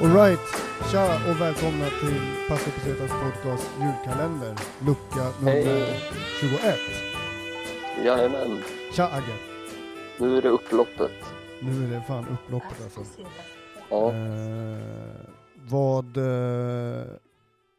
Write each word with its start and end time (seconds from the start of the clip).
Alright, 0.00 0.40
tja 0.90 1.30
och 1.30 1.40
välkomna 1.40 1.86
till 2.00 2.20
Pastor 2.48 2.70
Pesetas 2.70 3.10
podcast 3.10 3.70
julkalender, 3.80 4.54
lucka 4.78 5.32
nummer 5.40 5.52
Hej. 5.52 6.00
21. 6.40 6.78
Jajamän, 8.04 8.62
Tja 8.92 9.08
Agge, 9.08 9.36
nu 10.20 10.36
är 10.36 10.42
det 10.42 10.48
upploppet. 10.48 11.10
nu 11.62 11.84
är 11.84 11.90
det 11.90 12.02
fan 12.02 12.26
upploppet 12.28 12.82
alltså. 12.84 13.00
Ja, 13.90 14.12
Eh, 14.12 14.78
vad, 15.70 16.16
eh, 16.16 17.06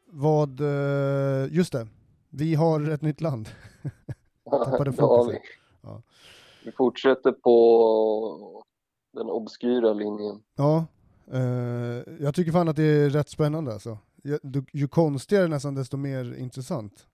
vad, 0.06 0.60
eh, 0.62 1.48
just 1.54 1.72
det, 1.74 1.88
vi 2.30 2.56
har 2.56 2.90
ett 2.90 3.02
nytt 3.02 3.22
land. 3.22 3.50
tappade 4.52 4.92
vi. 4.92 4.98
Ja. 5.82 6.02
Vi 6.66 6.72
fortsätter 6.72 7.32
på 7.32 8.64
den 9.14 9.28
obskyra 9.30 9.94
linjen. 9.94 10.44
Ja, 10.56 10.86
eh, 11.34 12.14
jag 12.20 12.36
tycker 12.36 12.52
fan 12.52 12.70
att 12.70 12.76
det 12.76 12.84
är 12.84 13.10
rätt 13.10 13.30
spännande 13.30 13.74
alltså. 13.74 13.98
Ju, 14.24 14.40
du- 14.44 14.66
ju 14.74 14.88
konstigare 14.88 15.48
nästan 15.48 15.76
desto 15.76 15.98
mer 15.98 16.36
intressant. 16.38 17.08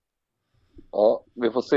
Ja, 0.90 1.24
vi 1.34 1.50
får 1.50 1.62
se. 1.62 1.76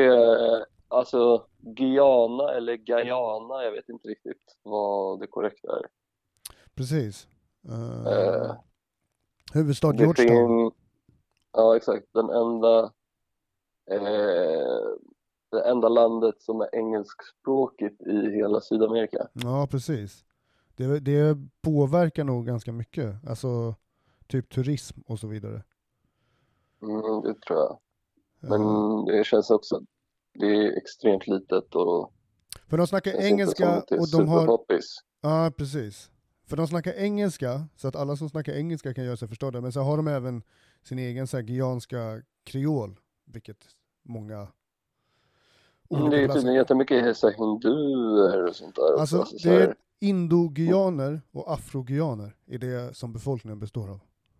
Alltså, 0.91 1.45
Guyana 1.57 2.53
eller 2.53 2.75
Guyana, 2.75 3.63
jag 3.63 3.71
vet 3.71 3.89
inte 3.89 4.07
riktigt 4.07 4.57
vad 4.63 5.19
det 5.19 5.27
korrekta 5.27 5.67
är. 5.79 5.85
Precis. 6.75 7.27
Eh, 7.69 8.13
Eh, 8.13 8.55
huvudstad 9.53 9.93
Georgetown. 9.95 10.71
Ja, 11.53 11.75
exakt. 11.77 12.07
Den 12.13 12.29
enda, 12.29 12.83
eh, 13.91 14.87
det 15.51 15.61
enda 15.65 15.89
landet 15.89 16.41
som 16.41 16.61
är 16.61 16.75
engelskspråkigt 16.75 18.01
i 18.01 18.31
hela 18.35 18.61
Sydamerika. 18.61 19.27
Ja, 19.33 19.67
precis. 19.71 20.25
Det, 20.75 20.99
det 20.99 21.37
påverkar 21.61 22.23
nog 22.23 22.45
ganska 22.45 22.71
mycket, 22.71 23.27
alltså 23.29 23.75
typ 24.27 24.49
turism 24.49 25.01
och 25.07 25.19
så 25.19 25.27
vidare. 25.27 25.63
Mm, 26.81 27.21
det 27.21 27.41
tror 27.41 27.59
jag. 27.59 27.79
Men 28.39 28.61
Eh, 28.61 29.05
det 29.05 29.23
känns 29.23 29.51
också, 29.51 29.81
det 30.33 30.45
är 30.45 30.77
extremt 30.77 31.27
litet 31.27 31.75
och 31.75 32.13
för 32.67 32.77
de 32.77 32.87
snackar 32.87 33.11
engelska 33.11 33.77
och 33.79 34.11
de 34.11 34.27
har... 34.27 34.39
superpoppis. 34.39 34.95
Ja, 35.21 35.51
precis. 35.57 36.11
För 36.47 36.57
de 36.57 36.67
snackar 36.67 36.93
engelska, 36.93 37.67
så 37.75 37.87
att 37.87 37.95
alla 37.95 38.15
som 38.15 38.29
snackar 38.29 38.53
engelska 38.53 38.93
kan 38.93 39.05
göra 39.05 39.17
sig 39.17 39.27
förstådda, 39.27 39.61
men 39.61 39.71
så 39.71 39.79
har 39.81 39.97
de 39.97 40.07
även 40.07 40.43
sin 40.83 40.99
egen 40.99 41.27
så 41.27 41.37
här 41.37 42.23
kreol, 42.43 42.99
vilket 43.25 43.57
många 44.03 44.47
Mm, 45.91 46.09
Det 46.09 46.21
är 46.23 46.27
tydligen 46.27 46.55
jättemycket 46.55 47.17
så 47.17 47.29
hinduer 47.29 48.47
och 48.47 48.55
sånt 48.55 48.75
där 48.75 48.99
Alltså, 48.99 49.19
också. 49.19 49.39
så 49.39 49.49
det 49.49 49.63
är 49.63 49.75
indo-guyaner 49.99 51.21
och 51.31 51.53
afro-guyaner 51.53 52.35
är 52.47 52.57
det 52.57 52.97
som 52.97 53.13
befolkningen 53.13 53.59
består 53.59 53.89
av. 53.89 53.99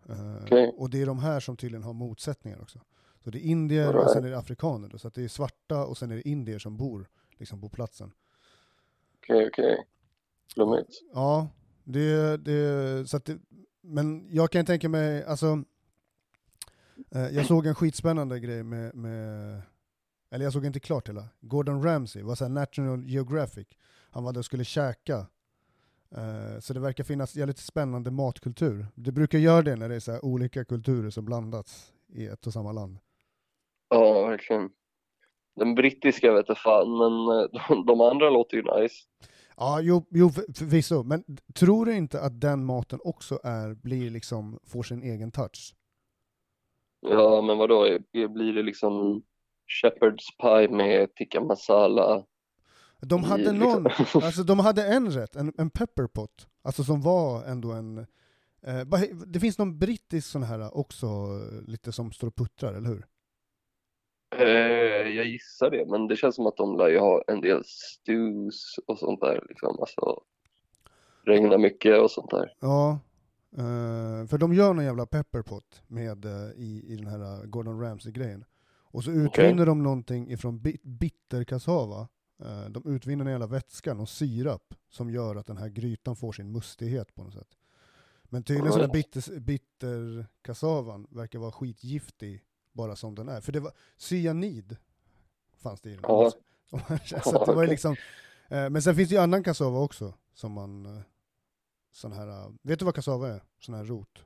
Eh, 0.10 0.44
Okej. 0.44 0.76
Och 0.78 0.90
det 0.90 1.02
är 1.02 1.06
de 1.06 1.20
här 1.20 1.40
som 1.40 1.58
tydligen 1.58 1.84
har 1.84 1.94
motsättningar 1.94 2.62
också. 2.62 2.80
Så 3.24 3.30
det 3.30 3.38
är 3.38 3.42
indier 3.42 3.96
och 3.96 4.12
sen 4.12 4.26
är 4.26 4.30
det 4.30 4.38
afrikaner, 4.38 4.90
då, 4.90 4.98
så 4.98 5.10
det 5.10 5.24
är 5.24 5.28
svarta 5.28 5.86
och 5.86 5.98
sen 5.98 6.12
är 6.12 6.16
det 6.16 6.30
indier 6.30 6.60
som 6.60 6.78
bor 6.78 7.08
liksom 7.38 7.62
på 7.62 7.70
platsen. 7.70 8.12
Okej, 9.18 9.48
okej. 9.48 9.88
Flummigt. 10.54 10.90
Ja, 11.14 11.50
det, 11.84 12.38
det, 12.38 13.10
så 13.10 13.18
att 13.18 13.26
det, 13.26 13.40
men 13.82 14.28
jag 14.32 14.52
kan 14.52 14.66
tänka 14.66 14.90
mig, 14.90 15.24
alltså, 15.24 15.64
eh, 17.12 17.28
jag 17.28 17.46
såg 17.46 17.66
en 17.66 17.76
skitspännande 17.76 18.40
grej 18.40 18.64
med, 18.64 18.96
med, 18.96 19.62
eller 20.32 20.46
jag 20.46 20.54
såg 20.54 20.66
inte 20.66 20.80
klart 20.80 21.10
hela, 21.10 21.28
Gordon 21.40 21.84
Ramsay, 21.84 22.24
var 22.24 22.36
så 22.36 22.48
National 22.48 23.10
Geographic, 23.10 23.68
han 24.12 24.24
var 24.24 24.34
där 24.34 24.40
och 24.40 24.46
skulle 24.46 24.64
käka, 24.64 25.28
Eh, 26.16 26.60
så 26.60 26.74
det 26.74 26.80
verkar 26.80 27.04
finnas 27.04 27.36
jävligt 27.36 27.58
spännande 27.58 28.12
matkultur. 28.12 28.88
Det 28.96 29.12
brukar 29.12 29.40
göra 29.40 29.62
det 29.62 29.76
när 29.76 29.90
det 29.90 29.96
är 29.96 30.00
så 30.00 30.12
här 30.12 30.26
olika 30.26 30.66
kulturer 30.66 31.10
som 31.10 31.26
blandats 31.26 31.94
i 32.08 32.28
ett 32.28 32.48
och 32.48 32.54
samma 32.54 32.72
land. 32.72 32.98
Ja, 33.92 34.26
verkligen. 34.28 34.70
Den 35.56 35.76
brittiska 35.76 36.34
vet 36.34 36.48
jag 36.48 36.58
fan, 36.58 36.98
men 36.98 37.40
eh, 37.40 37.46
de, 37.70 37.86
de 37.86 38.02
andra 38.02 38.30
låter 38.30 38.58
ju 38.58 38.64
nice. 38.64 38.96
Ja, 39.58 39.80
jo, 39.82 40.06
jo 40.10 40.30
för- 40.30 40.54
förvisso, 40.54 41.04
men 41.04 41.24
tror 41.56 41.86
du 41.86 41.96
inte 41.96 42.22
att 42.22 42.42
den 42.42 42.66
maten 42.66 43.00
också 43.04 43.40
är, 43.44 43.74
blir 43.74 44.10
liksom, 44.10 44.60
får 44.68 44.84
sin 44.84 45.04
egen 45.04 45.32
touch? 45.32 45.76
Ja, 47.02 47.42
men 47.42 47.58
vadå, 47.58 47.98
blir 48.14 48.54
det 48.54 48.64
liksom 48.64 49.24
Shepherd's 49.84 50.28
pie 50.42 50.76
med 50.76 51.16
tikka 51.16 51.42
masala? 51.42 52.24
De 53.02 53.24
hade 53.24 53.44
i, 53.44 53.54
någon, 53.54 53.84
liksom- 53.84 54.22
alltså 54.26 54.44
de 54.44 54.60
hade 54.60 54.86
en 54.88 55.12
rätt, 55.12 55.36
en, 55.36 55.54
en 55.58 55.70
pepperpot, 55.70 56.48
alltså 56.64 56.84
som 56.84 57.02
var 57.02 57.44
ändå 57.46 57.72
en, 57.72 57.98
eh, 58.66 58.82
det 59.28 59.40
finns 59.40 59.58
någon 59.58 59.80
brittisk 59.80 60.28
sån 60.28 60.44
här 60.44 60.78
också, 60.78 61.06
eh, 61.06 61.62
lite 61.68 61.92
som 61.92 62.12
står 62.12 62.28
och 62.28 62.36
puttrar, 62.36 62.74
eller 62.74 62.90
hur? 62.90 63.06
Eh, 64.32 65.10
jag 65.16 65.26
gissar 65.26 65.70
det, 65.70 65.86
men 65.86 66.08
det 66.08 66.16
känns 66.16 66.36
som 66.36 66.48
att 66.48 66.58
de 66.58 66.78
lär 66.78 66.90
ju 66.90 67.00
ha 67.00 67.24
en 67.28 67.42
del 67.42 67.64
stews 67.66 68.80
och 68.88 69.00
sånt 69.00 69.22
där 69.22 69.46
liksom. 69.50 69.80
Alltså, 69.80 70.22
regnar 71.24 71.58
mycket 71.58 72.00
och 72.00 72.12
sånt 72.12 72.32
där. 72.32 72.54
Ja, 72.60 73.00
eh, 73.58 74.28
för 74.28 74.38
de 74.38 74.54
gör 74.54 74.74
någon 74.74 74.86
jävla 74.86 75.06
pepperpot 75.06 75.82
med, 75.88 76.26
eh, 76.26 76.52
i, 76.56 76.84
i 76.88 76.96
den 76.96 77.08
här 77.08 77.46
Gordon 77.46 77.82
Ramsay-grejen. 77.82 78.46
Och 78.94 79.04
så 79.04 79.12
utvinner 79.12 79.66
de 79.66 79.84
någonting 79.84 80.32
ifrån 80.32 80.60
bit, 80.60 80.84
bitterkassava, 80.84 82.08
de 82.70 82.96
utvinner 82.96 83.26
en 83.26 83.32
jävla 83.32 83.48
vätska, 83.48 83.94
någon 83.94 84.08
sirap, 84.08 84.74
som 84.90 85.10
gör 85.10 85.36
att 85.36 85.48
den 85.48 85.58
här 85.58 85.70
grytan 85.70 86.16
får 86.16 86.32
sin 86.32 86.52
mustighet 86.52 87.16
på 87.16 87.24
något 87.24 87.34
sätt. 87.34 87.58
Men 88.24 88.44
tydligen 88.44 88.72
så 88.72 88.80
den 88.80 88.90
Alright. 88.90 89.14
bitter, 89.14 89.40
bitterkassavan 89.40 91.08
verkar 91.10 91.40
vara 91.40 91.52
skitgiftig 91.52 92.44
bara 92.72 92.96
som 92.96 93.16
den 93.16 93.30
är. 93.30 93.42
För 93.42 93.52
det 93.52 93.60
var 93.60 93.72
cyanid 93.98 94.78
fanns 95.62 95.82
det 95.82 95.90
i 95.90 95.94
den. 95.94 96.02
Ja. 96.04 96.32
så 97.24 97.46
det 97.46 97.54
var 97.54 97.68
liksom, 97.68 97.96
eh, 98.50 98.70
men 98.70 98.82
sen 98.82 98.96
finns 98.96 99.10
det 99.10 99.16
ju 99.16 99.22
annan 99.22 99.44
kassava 99.44 99.80
också, 99.80 100.14
som 100.34 100.52
man, 100.52 100.86
eh, 100.86 101.02
sån 101.92 102.12
här, 102.12 102.28
eh, 102.28 102.52
vet 102.62 102.80
du 102.80 102.86
vad 102.86 102.96
kassava 102.96 103.28
är? 103.28 103.44
Sån 103.60 103.76
här 103.76 103.84
rot. 103.84 104.26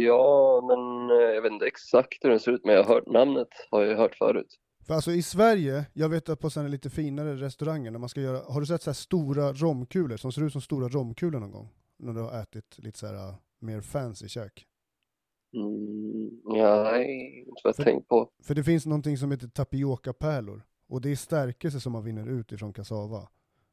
Ja, 0.00 0.60
men 0.68 1.08
jag 1.08 1.42
vet 1.42 1.52
inte 1.52 1.66
exakt 1.66 2.24
hur 2.24 2.30
den 2.30 2.40
ser 2.40 2.52
ut, 2.52 2.64
men 2.64 2.74
jag 2.74 2.84
har 2.84 2.94
hört 2.94 3.06
namnet, 3.06 3.48
har 3.70 3.82
jag 3.82 3.96
hört 3.96 4.14
förut. 4.14 4.58
För 4.86 4.94
alltså 4.94 5.10
i 5.10 5.22
Sverige, 5.22 5.84
jag 5.92 6.08
vet 6.08 6.28
att 6.28 6.40
på 6.40 6.50
sådana 6.50 6.68
lite 6.68 6.90
finare 6.90 7.34
restauranger, 7.34 7.90
när 7.90 7.98
man 7.98 8.08
ska 8.08 8.20
göra, 8.20 8.52
har 8.52 8.60
du 8.60 8.66
sett 8.66 8.82
så 8.82 8.90
här 8.90 8.94
stora 8.94 9.52
romkulor 9.52 10.16
som 10.16 10.32
ser 10.32 10.42
ut 10.42 10.52
som 10.52 10.60
stora 10.60 10.88
romkulor 10.88 11.40
någon 11.40 11.50
gång? 11.50 11.68
När 11.96 12.12
du 12.12 12.20
har 12.20 12.40
ätit 12.42 12.78
lite 12.78 12.98
så 12.98 13.06
här 13.06 13.34
mer 13.58 13.80
fancy 13.80 14.28
kök. 14.28 14.66
Mm, 15.54 16.40
ja, 16.44 16.82
nej, 16.82 17.38
inte 17.38 17.60
vad 17.64 17.74
jag 17.78 17.84
tänkt 17.86 18.08
på. 18.08 18.30
För 18.42 18.54
det 18.54 18.64
finns 18.64 18.86
någonting 18.86 19.16
som 19.18 19.30
heter 19.30 19.48
tapiokapärlor, 19.48 20.62
och 20.88 21.00
det 21.00 21.10
är 21.10 21.16
stärkelse 21.16 21.80
som 21.80 21.92
man 21.92 22.04
vinner 22.04 22.26
ut 22.26 22.52
ifrån 22.52 22.72
kassava. 22.72 23.28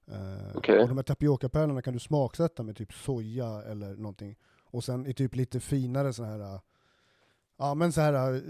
Eh, 0.07 0.55
Okej. 0.55 0.79
Och 0.79 0.87
de 0.87 0.97
här 0.97 1.03
tapiokapärlorna 1.03 1.81
kan 1.81 1.93
du 1.93 1.99
smaksätta 1.99 2.63
med 2.63 2.77
typ 2.77 2.93
soja 2.93 3.61
eller 3.61 3.95
någonting. 3.95 4.35
Och 4.71 4.83
sen 4.83 5.07
i 5.07 5.13
typ 5.13 5.35
lite 5.35 5.59
finare 5.59 6.13
så 6.13 6.23
här, 6.23 6.59
ja 7.57 7.75
men 7.75 7.91
så 7.91 8.01
här 8.01 8.33
uh, 8.33 8.41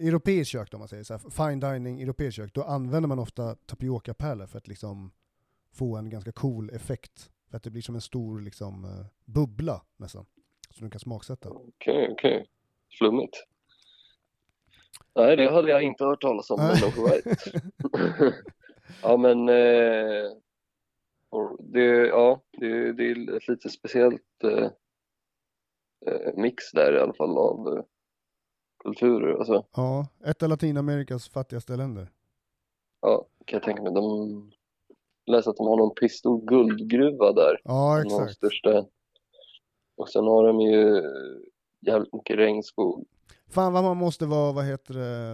europeiskt 0.00 0.52
kök 0.52 0.70
då, 0.70 0.76
om 0.76 0.78
man 0.78 0.88
säger 0.88 1.04
så 1.04 1.14
här, 1.14 1.30
fine 1.30 1.60
dining 1.60 2.00
europeiskt 2.00 2.36
kök, 2.36 2.54
då 2.54 2.62
använder 2.62 3.08
man 3.08 3.18
ofta 3.18 3.54
tapiokapärlor 3.54 4.46
för 4.46 4.58
att 4.58 4.68
liksom 4.68 5.12
få 5.72 5.96
en 5.96 6.10
ganska 6.10 6.32
cool 6.32 6.70
effekt. 6.70 7.30
För 7.50 7.56
att 7.56 7.62
det 7.62 7.70
blir 7.70 7.82
som 7.82 7.94
en 7.94 8.00
stor 8.00 8.40
liksom 8.40 8.84
uh, 8.84 9.06
bubbla 9.24 9.82
nästan, 9.96 10.26
som 10.70 10.84
du 10.84 10.90
kan 10.90 11.00
smaksätta. 11.00 11.50
Okej, 11.50 12.08
okej. 12.12 12.46
Flummigt. 12.98 13.36
Nej, 15.14 15.36
det 15.36 15.50
hade 15.50 15.70
jag 15.70 15.82
inte 15.82 16.04
hört 16.04 16.20
talas 16.20 16.50
om, 16.50 16.60
men 16.60 16.68
Nej. 16.80 16.84
all 16.84 17.04
right. 17.04 18.34
Ja, 19.02 19.16
men 19.16 19.48
eh, 19.48 20.30
det, 21.58 21.84
ja, 22.06 22.42
det, 22.52 22.92
det 22.92 23.04
är 23.10 23.36
ett 23.36 23.48
lite 23.48 23.70
speciellt 23.70 24.44
eh, 24.44 24.70
eh, 26.06 26.34
mix 26.36 26.72
där 26.72 26.92
i 26.96 27.00
alla 27.00 27.14
fall 27.14 27.38
av 27.38 27.76
eh, 27.76 27.84
kulturer. 28.84 29.34
Alltså, 29.38 29.64
Ja, 29.76 30.08
ett 30.24 30.42
av 30.42 30.48
Latinamerikas 30.48 31.28
fattigaste 31.28 31.76
länder. 31.76 32.08
ja, 33.00 33.26
kan 33.44 33.56
jag 33.56 33.62
tänka 33.62 33.82
mig. 33.82 33.92
De 33.94 34.52
läste 35.26 35.50
att 35.50 35.56
de 35.56 35.66
har 35.66 35.76
någon 35.76 35.94
pistol 35.94 36.44
guldgruva 36.44 37.32
där. 37.32 37.60
Ja, 37.64 37.98
av 37.98 38.04
de 38.04 38.06
exakt. 38.06 38.34
största. 38.36 38.86
Och 39.96 40.08
sen 40.08 40.24
har 40.24 40.46
de 40.46 40.60
ju 40.60 41.02
jävligt 41.80 42.12
mycket 42.12 42.36
regnskog. 42.36 43.04
Fan 43.50 43.72
vad 43.72 43.84
man 43.84 43.96
måste 43.96 44.26
vara, 44.26 44.52
vad 44.52 44.64
heter 44.64 44.94
det, 44.94 45.32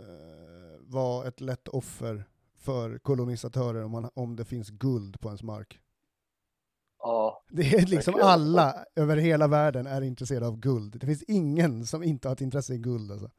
eh, 0.00 0.80
vara 0.80 1.28
ett 1.28 1.40
lätt 1.40 1.68
offer 1.68 2.24
för 2.58 2.98
kolonisatörer 2.98 3.84
om, 3.84 3.90
man, 3.90 4.10
om 4.14 4.36
det 4.36 4.44
finns 4.44 4.70
guld 4.70 5.20
på 5.20 5.28
ens 5.28 5.42
mark. 5.42 5.78
Ja, 6.98 7.42
Det 7.50 7.62
är 7.62 7.86
liksom 7.86 8.12
Verkligen. 8.14 8.28
alla 8.28 8.74
över 8.96 9.16
hela 9.16 9.46
världen 9.48 9.86
är 9.86 10.02
intresserade 10.02 10.46
av 10.46 10.56
guld. 10.56 10.98
Det 11.00 11.06
finns 11.06 11.22
ingen 11.22 11.86
som 11.86 12.02
inte 12.02 12.28
har 12.28 12.32
ett 12.32 12.40
intresse 12.40 12.74
i 12.74 12.78
guld 12.78 13.12
alltså. 13.12 13.30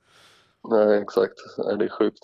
nej 0.69 0.97
exakt. 1.01 1.33
Det 1.57 1.85
är 1.85 1.89
sjukt. 1.89 2.19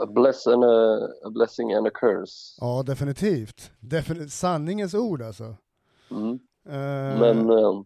A, 0.00 0.06
bless 0.06 0.46
and 0.46 0.64
a, 0.64 0.96
a 1.24 1.30
blessing 1.30 1.72
and 1.74 1.86
a 1.86 1.90
curse. 1.94 2.56
Ja, 2.60 2.82
definitivt. 2.86 3.70
Defini- 3.80 4.28
sanningens 4.28 4.94
ord 4.94 5.22
alltså. 5.22 5.56
Mm. 6.10 6.32
Eh, 6.66 7.20
Men 7.20 7.50
eh, 7.50 7.82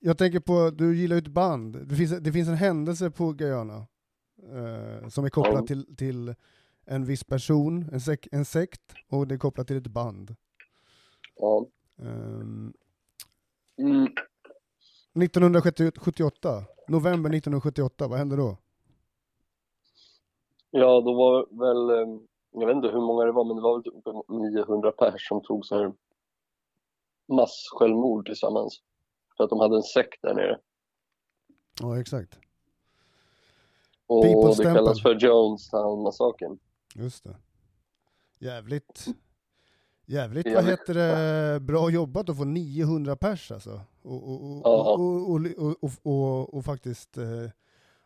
Jag 0.00 0.18
tänker 0.18 0.40
på, 0.40 0.70
du 0.70 0.96
gillar 0.96 1.16
ju 1.16 1.20
ett 1.22 1.28
band. 1.28 1.88
Det 1.88 1.94
finns, 1.96 2.10
det 2.20 2.32
finns 2.32 2.48
en 2.48 2.54
händelse 2.54 3.10
på 3.10 3.32
Guyana 3.32 3.86
eh, 4.42 5.08
som 5.08 5.24
är 5.24 5.28
kopplad 5.30 5.62
Ja. 5.62 5.66
till, 5.66 5.96
till 5.96 6.34
en 6.84 7.04
viss 7.04 7.24
person, 7.24 7.88
en, 7.92 8.00
sek, 8.00 8.28
en 8.32 8.44
sekt, 8.44 8.94
och 9.08 9.26
det 9.28 9.34
är 9.34 9.38
kopplat 9.38 9.66
till 9.66 9.76
ett 9.76 9.86
band. 9.86 10.34
ja. 11.36 11.66
Ehm, 11.98 12.72
Mm. 13.78 14.06
1978, 15.24 16.64
november 16.88 17.30
1978, 17.30 18.08
vad 18.08 18.18
hände 18.18 18.36
då? 18.36 18.56
Ja, 20.70 21.00
då 21.00 21.14
var 21.14 21.46
väl, 21.50 21.90
eh, 21.90 22.20
jag 22.50 22.66
vet 22.66 22.76
inte 22.76 22.88
hur 22.88 23.00
många 23.00 23.24
det 23.24 23.32
var, 23.32 23.44
men 23.44 23.56
det 23.56 23.62
var 23.62 23.74
väl 23.74 23.84
typ 23.84 23.94
900 24.28 24.92
pers 24.92 25.28
som 25.28 25.42
tog 25.42 25.66
så 25.66 25.76
här 25.78 25.92
massjälvmord 27.28 28.26
tillsammans. 28.26 28.82
För 29.36 29.44
att 29.44 29.50
de 29.50 29.60
hade 29.60 29.76
en 29.76 29.82
sekt 29.82 30.22
där 30.22 30.34
nere. 30.34 30.58
Ja, 31.80 32.00
exakt. 32.00 32.38
Och 34.06 34.24
People's 34.24 34.50
det 34.56 34.62
Temple. 34.62 34.74
kallas 34.74 35.02
för 35.02 35.14
Jonestown-massakern. 35.14 36.58
Just 36.94 37.24
det. 37.24 37.36
Jävligt, 38.38 39.06
jävligt, 40.06 40.54
vad 40.54 40.64
heter 40.64 40.94
det, 40.94 41.60
bra 41.60 41.90
jobbat 41.90 42.28
att 42.28 42.36
få 42.36 42.44
900 42.44 43.16
pers 43.16 43.52
alltså. 43.52 43.80
Och, 44.02 44.66
och, 44.66 44.66
och, 45.30 45.90
och, 46.02 46.54
och, 46.54 46.64
faktiskt, 46.64 47.18
eh, 47.18 47.50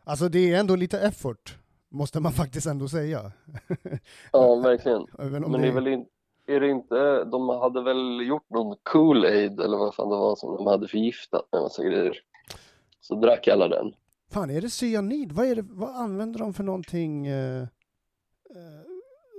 alltså 0.03 0.29
det 0.29 0.53
är 0.53 0.59
ändå 0.59 0.75
lite 0.75 0.99
effort, 0.99 1.57
måste 1.89 2.19
man 2.19 2.31
faktiskt 2.41 2.67
ändå 2.67 2.87
säga. 2.87 3.31
Ja, 4.31 4.55
verkligen. 4.55 5.07
Men 5.17 5.51
det 5.61 5.67
är 5.67 5.71
väl 5.71 5.87
in, 5.87 6.05
är 6.47 6.59
det 6.59 6.69
inte, 6.69 7.23
de 7.23 7.49
hade 7.49 7.83
väl 7.83 8.27
gjort 8.27 8.49
någon 8.49 8.77
Kool-Aid 8.77 9.63
eller 9.63 9.77
vad 9.77 9.95
fan 9.95 10.09
det 10.09 10.15
var 10.15 10.35
som 10.35 10.55
de 10.55 10.67
hade 10.67 10.87
förgiftat 10.87 11.47
med 11.51 11.61
massa 11.61 11.83
grejer. 11.83 12.17
Så 13.01 13.15
drack 13.15 13.47
alla 13.47 13.67
den. 13.67 13.93
Fan, 14.31 14.49
är 14.49 14.61
det 14.61 14.69
cyanid? 14.69 15.31
Vad, 15.31 15.45
är 15.45 15.55
det, 15.55 15.65
vad 15.69 15.95
använder 15.95 16.39
de 16.39 16.53
för 16.53 16.63
någonting? 16.63 17.27
eh, 17.27 17.61
eh, 17.61 17.67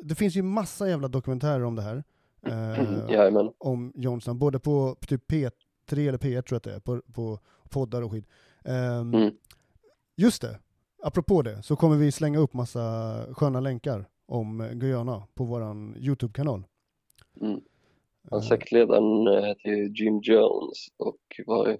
det 0.05 0.15
finns 0.15 0.37
ju 0.37 0.43
massa 0.43 0.89
jävla 0.89 1.09
dokumentärer 1.09 1.65
om 1.65 1.77
det 1.77 1.83
här. 1.83 2.05
Eh, 2.47 3.47
om 3.59 3.93
Johnson, 3.95 4.39
både 4.39 4.59
på 4.59 4.97
typ 5.09 5.31
P3 5.31 6.09
eller 6.09 6.19
P1 6.19 6.43
tror 6.43 6.45
jag 6.49 6.57
att 6.57 6.63
det 6.63 6.75
är, 6.75 6.81
på, 6.81 7.03
på 7.15 7.39
poddar 7.71 8.03
och 8.03 8.11
skit. 8.13 8.27
Ehm, 8.65 9.15
Mm. 9.15 9.35
Just 10.17 10.43
det, 10.43 10.59
apropå 11.03 11.43
det, 11.43 11.63
så 11.63 11.77
kommer 11.77 11.97
vi 11.97 12.13
slänga 12.13 12.39
upp 12.39 12.53
massa 12.53 13.15
sköna 13.33 13.61
länkar 13.61 14.09
om 14.27 14.61
eh, 14.61 14.73
Guyana 14.73 15.23
på 15.35 15.45
våran 15.45 15.97
YouTube-kanal. 15.99 16.65
Mm. 17.41 17.61
Han 18.31 18.39
Eh, 18.41 18.47
sektledaren 18.47 19.27
eh, 19.27 19.43
hette 19.45 19.69
ju 19.69 19.93
Jim 19.95 20.21
Jones 20.23 20.79
och 20.97 21.19
var 21.47 21.79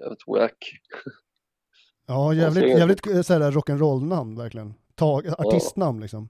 jävligt 0.00 0.26
wack. 0.26 0.72
Ja, 2.06 2.34
jävligt, 2.34 2.64
ser- 2.64 2.78
jävligt 2.78 3.06
eh, 3.06 3.10
rock'n'roll-namn 3.50 4.36
verkligen. 4.36 4.74
Tag, 4.94 5.26
artistnamn 5.38 6.00
liksom. 6.00 6.28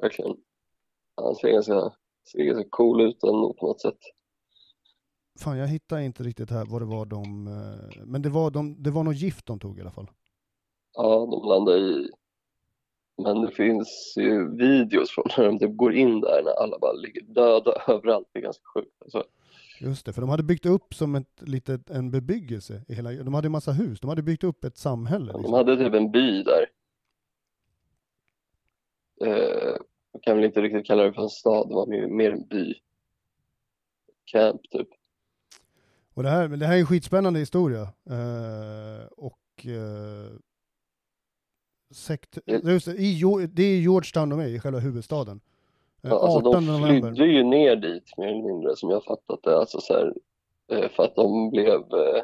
Verkligen. 0.00 0.36
Han 1.14 1.34
ser 1.36 1.52
ganska, 1.52 1.92
ser 2.32 2.38
ganska 2.44 2.68
cool 2.70 3.00
ut 3.00 3.22
ändå 3.24 3.54
på 3.54 3.66
något 3.66 3.80
sätt. 3.80 3.98
Fan, 5.40 5.58
jag 5.58 5.66
hittar 5.68 5.98
inte 5.98 6.22
riktigt 6.22 6.50
här 6.50 6.64
vad 6.64 6.82
det 6.82 6.86
var 6.86 7.06
de... 7.06 7.46
eh, 7.46 8.04
Men 8.06 8.22
det 8.22 8.28
var, 8.28 8.50
de, 8.50 8.82
det 8.82 8.90
var 8.90 9.02
något 9.04 9.16
gift 9.16 9.46
de 9.46 9.58
tog 9.58 9.78
i 9.78 9.80
alla 9.80 9.90
fall. 9.90 10.10
Ja, 10.92 11.26
de 11.30 11.48
landar 11.48 11.76
i... 11.76 12.10
Men 13.18 13.40
det 13.40 13.50
finns 13.50 14.14
ju 14.16 14.56
videos 14.56 15.10
från 15.10 15.24
när 15.38 15.44
de 15.44 15.58
typ 15.58 15.76
går 15.76 15.94
in 15.94 16.20
där 16.20 16.42
när 16.44 16.62
alla 16.62 16.78
bara 16.78 16.92
ligger 16.92 17.22
döda 17.22 17.72
överallt. 17.88 18.28
Det 18.32 18.38
är 18.38 18.42
ganska 18.42 18.64
sjukt. 18.74 19.02
Alltså, 19.02 19.24
Just 19.80 20.06
det, 20.06 20.12
för 20.12 20.20
de 20.20 20.30
hade 20.30 20.42
byggt 20.42 20.66
upp 20.66 20.94
som 20.94 21.14
ett 21.14 21.42
litet, 21.42 21.90
en 21.90 22.10
bebyggelse 22.10 22.82
i 22.88 22.94
hela... 22.94 23.10
De 23.10 23.34
hade 23.34 23.46
en 23.48 23.52
massa 23.52 23.72
hus, 23.72 24.00
de 24.00 24.08
hade 24.08 24.22
byggt 24.22 24.44
upp 24.44 24.64
ett 24.64 24.76
samhälle. 24.76 25.32
de 25.32 25.38
Liksom. 25.38 25.54
hade 25.54 25.76
typ 25.76 25.94
en 25.94 26.10
by 26.10 26.42
där. 26.42 26.66
Eh, 29.24 29.76
jag 30.12 30.22
kan 30.22 30.36
väl 30.36 30.44
inte 30.44 30.60
riktigt 30.62 30.86
kalla 30.86 31.02
det 31.02 31.12
för 31.12 31.22
en 31.22 31.28
stad, 31.28 31.68
det 31.68 31.74
var 31.74 31.86
mer, 31.86 32.06
mer 32.06 32.30
en 32.30 32.46
by. 32.48 32.74
Camp 34.32 34.60
typ. 34.70 34.88
Och 36.14 36.22
det 36.22 36.28
här, 36.28 36.48
det 36.48 36.66
här 36.66 36.74
är 36.74 36.80
en 36.80 36.86
skitspännande 36.86 37.40
historia. 37.40 37.82
Eh, 38.10 39.06
och... 39.16 39.66
Eh, 39.66 40.32
sekt, 41.90 42.38
just 42.46 42.86
det, 42.86 42.92
i, 42.96 43.22
det 43.52 43.62
är 43.62 43.78
Georgetown 43.80 44.28
de 44.28 44.40
är, 44.40 44.46
i 44.46 44.60
själva 44.60 44.78
huvudstaden. 44.78 45.40
Eh, 46.02 46.10
Ja, 46.10 46.18
alltså 46.18 46.48
18 46.48 46.52
de 46.66 46.66
november. 46.80 47.14
flydde 47.14 47.26
ju 47.32 47.42
ner 47.44 47.76
dit 47.76 48.18
mer 48.18 48.26
eller 48.28 48.42
mindre 48.42 48.76
som 48.76 48.90
jag 48.90 49.04
fattat 49.04 49.40
det. 49.42 49.58
Alltså 49.58 49.80
så 49.80 49.92
här, 49.92 50.14
eh, 50.72 50.88
för 50.90 51.02
att 51.02 51.14
de 51.16 51.50
blev, 51.50 51.74
eh, 51.74 52.22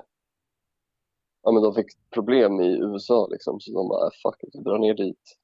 ja 1.42 1.52
men 1.52 1.62
de 1.62 1.74
fick 1.74 1.86
problem 2.10 2.60
i 2.60 2.66
USA 2.78 3.28
liksom. 3.30 3.60
Så 3.60 3.72
de 3.72 3.88
bara, 3.88 4.06
"Ah, 4.06 4.10
fuck 4.22 4.42
it, 4.42 4.50
vi 4.54 4.60
drar 4.62 4.78
ner 4.78 4.94
dit. 4.94 5.36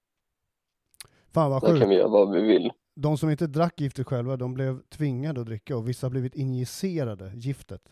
Fan 1.35 1.51
vad 1.51 1.63
Där 1.63 1.69
kan 1.69 1.77
sjukt. 1.79 1.91
vi 1.91 1.95
göra 1.95 2.09
vad 2.09 2.33
vi 2.33 2.41
vill. 2.41 2.71
De 2.95 3.19
som 3.19 3.31
inte 3.31 3.47
drack 3.47 3.81
giftet 3.81 4.07
själva, 4.07 4.37
de 4.37 4.55
blev 4.55 4.81
tvingade 4.89 5.41
att 5.41 5.47
dricka 5.47 5.77
och 5.77 5.89
vissa 5.89 6.07
har 6.07 6.11
blivit 6.11 6.35
injicerade 6.35 7.33
giftet. 7.35 7.83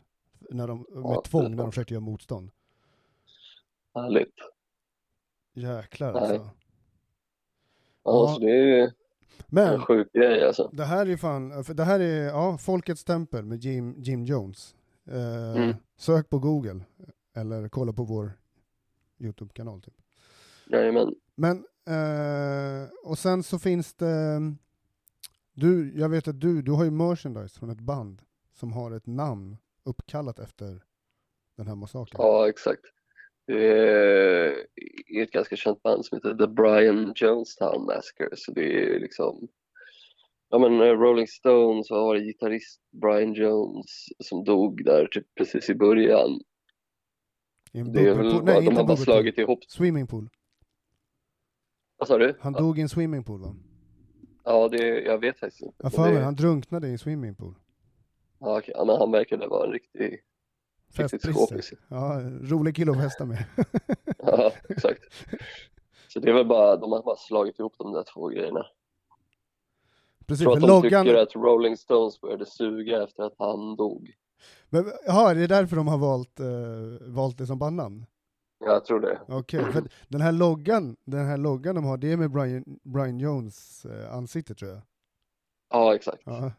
När 0.51 0.69
de, 0.69 0.79
med 0.79 0.87
Ja, 1.05 1.23
tvång 1.25 1.51
när 1.51 1.57
de 1.63 1.73
försökte 1.73 1.95
göra 1.95 2.05
motstånd. 2.05 2.51
Härligt. 3.95 4.35
Jäklar 5.59 6.13
Nej. 6.13 6.23
alltså. 6.23 6.37
Ja, 6.37 6.51
Ja. 8.05 8.35
så 8.35 8.41
det 8.41 8.51
är 8.51 8.65
ju 8.65 8.81
en 8.83 8.91
Men 9.49 9.81
sjuk 9.81 10.13
grej 10.13 10.45
alltså. 10.47 10.71
det 10.73 10.85
här 10.85 11.07
är 11.07 11.17
fan, 11.17 11.65
det 11.75 11.85
här 11.85 12.01
är, 12.01 12.27
ja, 12.27 12.59
Folkets 12.59 13.05
tempel 13.05 13.45
med 13.45 13.65
Jim, 13.65 13.95
Jim 13.99 14.25
Jones. 14.25 14.75
Eh, 15.11 15.57
Mm. 15.57 15.77
Sök 15.97 16.29
på 16.31 16.39
Google, 16.39 16.81
eller 17.37 17.69
kolla 17.69 17.93
på 17.93 18.05
vår 18.05 18.33
YouTube-kanal 19.19 19.83
typ. 19.83 19.95
Jajamän. 20.67 21.15
Men, 21.35 21.57
eh, 21.87 22.89
och 23.05 23.19
sen 23.19 23.43
så 23.43 23.59
finns 23.59 23.95
det, 23.95 24.41
du, 25.53 25.99
jag 25.99 26.09
vet 26.09 26.29
att 26.29 26.41
du, 26.41 26.63
du 26.63 26.73
har 26.73 26.85
ju 26.85 26.91
merchandise 26.91 27.59
från 27.59 27.71
ett 27.71 27.81
band 27.81 28.23
som 28.53 28.73
har 28.73 28.91
ett 28.91 29.07
namn 29.07 29.57
uppkallat 29.85 30.39
efter 30.39 30.83
den 31.57 31.67
här 31.67 31.75
massakern. 31.75 32.17
Ja, 32.19 32.49
exakt. 32.49 32.81
Det 33.49 33.79
är 35.19 35.23
ett 35.23 35.31
ganska 35.31 35.57
känt 35.57 35.83
band 35.83 36.05
som 36.07 36.17
heter 36.17 36.35
The 36.35 36.47
Brian 36.47 37.13
Jonestown 37.17 37.85
Massacre. 37.85 38.29
Så 38.37 38.53
det 38.53 38.95
är 38.95 39.01
liksom, 39.01 39.49
ja 40.49 40.59
men 40.59 40.81
eh, 40.81 40.85
Rolling 41.01 41.27
Stones 41.27 41.91
det 41.91 42.21
gitarrist 42.21 42.81
Brian 42.91 43.33
Jones 43.35 44.07
som 44.19 44.45
dog 44.45 44.85
där 44.85 45.07
typ 45.07 45.27
precis 45.35 45.71
i 45.71 45.75
början. 45.75 46.41
I 47.73 47.79
en 47.79 47.93
Det 47.93 48.01
är 48.01 48.15
väl 48.15 48.45
nej 48.45 48.65
de 48.65 48.77
har 48.77 48.85
bara 48.85 48.97
slagit 48.97 49.39
ihop, 49.39 49.65
swimmingpool. 49.69 50.29
vad 51.97 52.09
sa 52.09 52.19
du? 52.19 52.37
Han 52.41 52.53
Ja, 52.53 52.61
dog 52.61 52.79
i 52.79 52.83
en 52.83 52.89
swimmingpool 52.89 53.41
va? 53.41 53.55
ja, 54.45 54.69
det, 54.69 55.01
jag 55.01 55.19
vet 55.19 55.39
faktiskt 55.39 55.63
inte. 55.63 55.77
Jag 55.83 55.93
för 55.93 56.03
mig, 56.03 56.13
det, 56.15 56.21
han 56.21 56.35
drunknade 56.35 56.89
i 56.89 56.93
en 56.93 56.99
swimmingpool. 56.99 57.55
ja, 58.39 58.59
okej, 58.59 58.75
men 58.87 58.97
han 58.97 59.11
verkade 59.13 59.47
vara 59.47 59.67
en 59.67 59.73
riktig, 59.73 60.21
skåpis. 61.33 61.73
Ja, 61.89 62.21
rolig 62.43 62.77
kille 62.77 62.93
att 62.93 62.99
festa 63.01 63.25
med. 63.25 63.45
Ja, 64.19 64.53
exakt. 64.69 65.01
Så 66.09 66.21
det 66.21 66.31
är 66.31 66.35
väl 66.35 66.47
bara, 66.47 66.77
de 66.77 66.93
har 66.93 67.03
bara 67.03 67.17
slagit 67.17 67.59
ihop 67.59 67.75
de 67.79 67.93
där 67.93 68.05
två 68.15 68.29
grejerna. 68.29 68.67
Precis, 70.27 70.45
Jag 70.45 70.53
tror 70.53 70.57
att 70.57 70.83
de 70.83 70.89
loggan... 70.89 71.05
tycker 71.05 71.19
att 71.19 71.35
Rolling 71.35 71.77
Stones 71.77 72.21
började 72.21 72.47
suga 72.47 73.03
efter 73.03 73.23
att 73.23 73.35
han 73.39 73.77
dog. 73.77 74.11
Men, 74.69 74.93
jaha, 75.07 75.35
det 75.35 75.43
är 75.43 75.49
därför 75.49 75.77
de 75.77 75.89
har 75.89 75.99
valt, 75.99 76.41
eh, 76.41 76.47
valt 77.01 77.39
det 77.39 77.47
som 77.47 77.59
bandnamn? 77.59 78.07
Jag 78.61 78.85
tror 78.85 79.01
det. 79.01 79.21
Okej, 79.29 79.65
för 79.73 79.83
den 80.09 80.21
här 80.21 80.33
loggan, 80.33 80.97
den 81.05 81.27
här 81.27 81.37
loggan 81.37 81.75
de 81.75 81.85
har, 81.85 81.97
det 81.97 82.13
är 82.13 82.17
med 82.17 82.31
Brian, 82.31 82.65
Brian 82.83 83.19
Jones 83.19 83.85
eh, 83.85 84.15
ansikte 84.15 84.55
tror 84.55 84.71
jag. 84.71 84.81
Ja, 85.71 85.95
exakt. 85.95 86.23
Ja. 86.25 86.53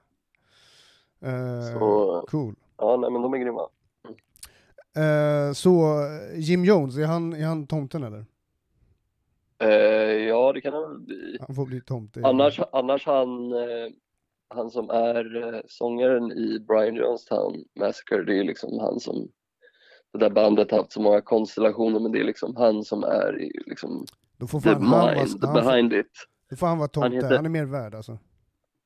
Eh, 1.22 1.80
Så, 1.80 2.26
Cool. 2.30 2.56
ja, 2.78 2.98
nej 2.98 3.12
men 3.12 3.22
de 3.22 3.34
är 3.34 3.38
grymma. 3.38 3.68
Eh, 5.00 5.54
så 5.54 5.98
Jim 6.36 6.66
Jones, 6.66 6.98
är 6.98 7.06
han, 7.06 7.34
är 7.34 7.46
han 7.46 7.68
tomten 7.68 8.04
eller? 8.04 8.26
Eh, 9.62 10.28
ja, 10.28 10.54
det 10.54 10.62
kan 10.62 10.74
han 10.74 11.06
bli. 11.06 11.38
Han 11.48 11.56
får 11.56 11.66
bli 11.66 11.82
tomte. 11.82 12.22
Annars, 12.24 12.60
annars 12.72 13.06
han, 13.06 13.52
eh, 13.52 13.88
han 14.48 14.70
som 14.70 14.90
är 14.90 15.54
eh, 15.54 15.60
sångaren 15.68 16.32
i 16.32 16.60
Brian 16.68 16.96
Jonestown 16.96 17.64
Massacre, 17.80 18.24
det 18.24 18.40
är 18.40 18.44
liksom 18.44 18.80
han 18.80 19.00
som 19.00 19.28
det 20.14 20.20
där 20.20 20.30
bandet 20.30 20.72
har 20.72 20.78
haft 20.78 20.92
så 20.92 21.02
många 21.02 21.22
konstellationer, 21.22 22.00
men 22.00 22.12
det 22.12 22.20
är 22.20 22.24
liksom 22.24 22.56
han 22.56 22.84
som 22.84 23.04
är 23.04 23.42
i- 23.42 23.62
liksom 23.66 24.06
Då 24.38 24.48
får 24.48 24.60
the 24.62 24.70
fan 24.70 24.84
han 24.84 25.06
mind 25.16 25.44
han 25.44 25.54
får, 25.56 25.62
behind 25.62 25.94
it. 25.94 26.12
då 26.50 26.56
får 26.56 26.68
han 26.68 26.78
vara 26.78 26.88
tomte, 26.88 27.16
heter- 27.16 27.36
han 27.36 27.46
är 27.46 27.50
mer 27.50 27.66
värd 27.66 27.96
alltså. 27.96 28.18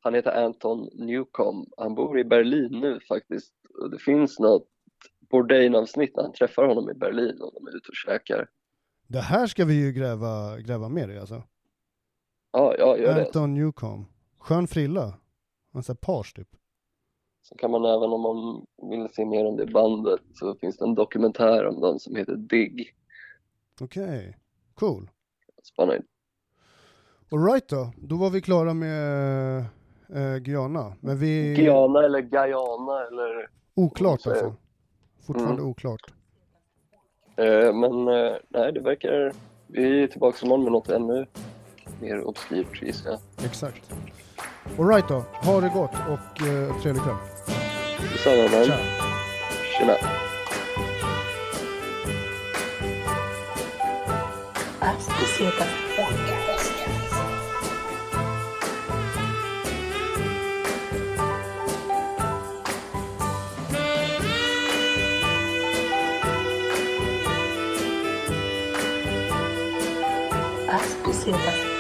Han 0.02 0.14
heter 0.14 0.46
Anton 0.46 0.90
Newcomb. 0.94 1.68
Han 1.78 1.96
bor 1.96 2.20
i 2.20 2.24
Berlin 2.24 2.72
nu 2.82 3.00
faktiskt. 3.00 3.54
Och 3.82 3.90
det 3.92 4.00
finns 4.00 4.40
något 4.40 4.68
Bourdain-avsnitt 5.34 6.16
när 6.16 6.24
han 6.24 6.34
träffar 6.34 6.66
honom 6.66 6.90
i 6.90 6.94
Berlin 6.94 7.42
och 7.42 7.52
de 7.54 7.68
är 7.68 7.76
ute 7.78 7.90
och 7.90 7.96
käkar. 7.96 8.50
Det 9.08 9.20
här 9.20 9.48
ska 9.48 9.66
vi 9.66 9.86
ju 9.86 9.92
gräva, 9.92 10.60
gräva 10.60 10.90
mer 10.90 11.10
i 11.10 11.20
alltså. 11.20 11.44
Ja, 12.52 12.76
ja, 12.78 12.98
gör 12.98 13.16
det. 13.16 13.26
Anton 13.26 13.54
Newcomb. 13.54 14.06
Skön 14.38 14.68
frilla. 14.68 15.14
Han 15.74 15.84
är 15.90 15.94
page 15.94 16.36
typ. 16.36 16.48
Så 17.42 17.56
kan 17.56 17.72
man 17.72 17.86
även 17.86 18.12
om 18.12 18.22
man 18.22 18.66
vill 18.90 19.10
se 19.14 19.26
mer 19.26 19.46
om 19.46 19.58
det 19.58 19.66
bandet 19.66 20.22
så 20.34 20.56
finns 20.56 20.78
det 20.78 20.86
en 20.86 20.96
dokumentär 20.96 21.66
om 21.66 21.82
dem 21.82 22.00
som 22.00 22.16
heter 22.16 22.36
Dig. 22.36 22.96
Okej, 23.82 24.38
cool. 24.74 25.10
Spännande. 25.64 26.04
Alright 27.32 27.68
då, 27.68 27.94
då 27.98 28.16
var 28.16 28.30
vi 28.30 28.42
klara 28.42 28.74
med 28.74 29.58
eh, 30.10 30.38
Guyana. 30.38 30.94
Men 31.00 31.18
vi... 31.18 31.54
Guyana 31.58 32.06
eller 32.06 32.22
Guyana 32.22 33.08
eller 33.08 33.50
Oklart 33.76 34.28
alltså. 34.28 34.56
Fortfarande 35.28 35.54
Mm. 35.62 35.70
oklart. 35.70 36.02
Eh, 37.38 37.74
men 37.74 38.08
eh, 38.08 38.34
nej, 38.50 38.72
det 38.74 38.80
verkar... 38.80 39.32
Vi 39.68 40.04
är 40.04 40.08
tillbaka 40.08 40.46
imorgon 40.46 40.64
med 40.64 40.72
något 40.72 40.90
ännu 40.90 41.26
mer 42.02 42.24
obskyrt 42.28 42.82
gissar 42.82 43.10
jag. 43.10 43.46
Exakt. 43.46 43.94
Alright 44.80 45.08
då, 45.08 45.24
ha 45.42 45.62
det 45.62 45.70
gott 45.74 45.92
och 46.10 46.48
eh, 46.48 46.82
trevlig 46.82 47.04
kväll. 47.04 47.16
Detsamma 48.12 48.42
man. 48.42 48.66
Ciao. 48.66 48.78
Tjena. 49.80 49.96
Podcast. 71.04 71.34
As 71.34 71.34
Cositas 71.34 71.44
Podcast. 71.44 71.73